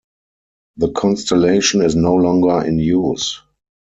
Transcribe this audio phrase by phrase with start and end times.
[0.77, 3.39] The constellation is no longer in use.